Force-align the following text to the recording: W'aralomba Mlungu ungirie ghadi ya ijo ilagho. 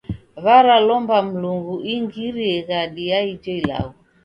W'aralomba 0.43 1.15
Mlungu 1.29 1.75
ungirie 1.93 2.57
ghadi 2.67 3.03
ya 3.11 3.19
ijo 3.33 3.51
ilagho. 3.59 3.93